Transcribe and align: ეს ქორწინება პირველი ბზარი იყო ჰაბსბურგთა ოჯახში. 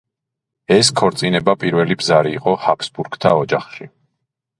ეს 0.75 0.87
ქორწინება 1.01 1.53
პირველი 1.63 1.97
ბზარი 2.03 2.31
იყო 2.37 2.55
ჰაბსბურგთა 2.63 3.35
ოჯახში. 3.43 3.89